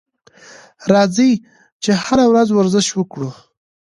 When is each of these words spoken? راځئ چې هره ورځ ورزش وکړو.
راځئ 0.91 1.31
چې 1.83 1.91
هره 2.03 2.25
ورځ 2.31 2.47
ورزش 2.51 2.87
وکړو. 2.93 3.29